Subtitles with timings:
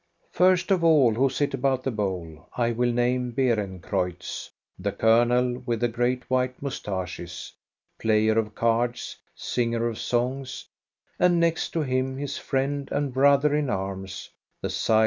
[0.31, 2.23] First of all who sit about the bowl
[2.57, 7.53] will I name Beerencreutz, the colonel with the great white mous taches,
[7.99, 10.65] player of cards, singer of songs;
[11.19, 14.99] and next to him, his friend and brother in*arms, the silent